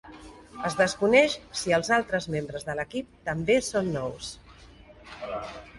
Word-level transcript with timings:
Es 0.69 0.77
desconeix 0.77 1.35
si 1.61 1.75
els 1.79 1.91
altres 1.99 2.27
membres 2.37 2.67
de 2.71 2.77
l'equip 2.81 3.13
també 3.29 3.61
són 3.71 3.95
nous. 3.99 4.35